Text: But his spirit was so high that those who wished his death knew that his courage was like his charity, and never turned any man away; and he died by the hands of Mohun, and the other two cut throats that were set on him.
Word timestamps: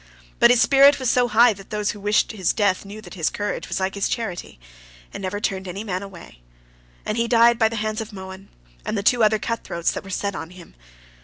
But 0.39 0.49
his 0.49 0.59
spirit 0.59 0.97
was 0.97 1.11
so 1.11 1.27
high 1.27 1.53
that 1.53 1.69
those 1.69 1.91
who 1.91 1.99
wished 1.99 2.31
his 2.31 2.53
death 2.53 2.85
knew 2.85 3.01
that 3.01 3.13
his 3.13 3.29
courage 3.29 3.67
was 3.67 3.79
like 3.79 3.93
his 3.93 4.09
charity, 4.09 4.59
and 5.13 5.21
never 5.21 5.39
turned 5.39 5.67
any 5.67 5.83
man 5.83 6.01
away; 6.01 6.39
and 7.05 7.19
he 7.19 7.27
died 7.27 7.59
by 7.59 7.69
the 7.69 7.75
hands 7.75 8.01
of 8.01 8.11
Mohun, 8.11 8.49
and 8.83 8.97
the 8.97 9.21
other 9.21 9.37
two 9.37 9.47
cut 9.47 9.63
throats 9.63 9.91
that 9.91 10.03
were 10.03 10.09
set 10.09 10.35
on 10.35 10.49
him. 10.49 10.73